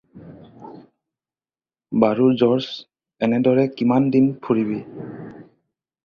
[2.03, 2.79] বাৰু জৰ্জ
[3.27, 4.79] এনেদৰে কিমান দিন ফুৰিবি।